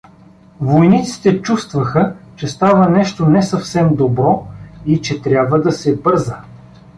[0.61, 4.47] Войниците чувствуваха, че става нещо не съвсем добро
[4.85, 6.41] и че трябва да се бърза.